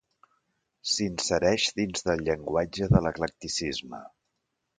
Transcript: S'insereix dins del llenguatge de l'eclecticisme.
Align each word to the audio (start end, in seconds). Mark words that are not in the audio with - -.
S'insereix 0.91 1.67
dins 1.81 2.07
del 2.07 2.25
llenguatge 2.29 2.89
de 2.95 3.03
l'eclecticisme. 3.09 4.03